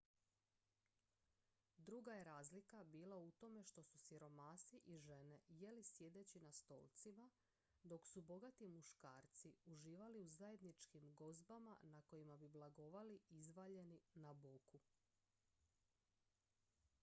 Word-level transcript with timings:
druga 1.87 2.13
je 2.13 2.23
razlika 2.23 2.83
bila 2.83 3.17
u 3.17 3.31
tome 3.31 3.63
što 3.63 3.83
su 3.83 3.97
siromasi 3.97 4.77
i 4.85 4.97
žene 4.99 5.39
jeli 5.49 5.83
sjedeći 5.83 6.39
na 6.39 6.51
stolcima 6.51 7.29
dok 7.83 8.05
su 8.07 8.21
bogati 8.21 8.67
muškarci 8.67 9.53
uživali 9.65 10.19
u 10.21 10.27
zajedničkim 10.27 11.15
gozbama 11.15 11.77
na 11.81 12.01
kojima 12.01 12.37
bi 12.37 12.47
blagovali 12.47 13.19
izvaljeni 13.29 14.01
na 14.15 14.33
boku 14.33 14.79